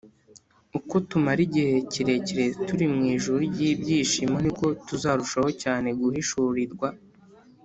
uko 0.77 0.93
tumara 1.09 1.41
igihe 1.47 1.75
kirekire 1.91 2.45
turi 2.67 2.85
mu 2.93 3.01
ijuru 3.13 3.39
ry’ibyishimo, 3.51 4.35
ni 4.43 4.51
ko 4.57 4.65
tuzarushaho 4.87 5.49
cyane 5.61 5.87
guhishurirwa 5.99 6.89